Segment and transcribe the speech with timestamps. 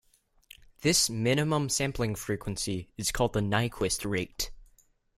[0.81, 4.49] This minimum sampling frequency is called the Nyquist rate.